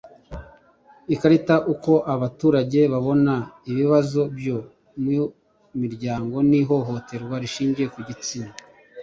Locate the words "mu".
5.03-5.21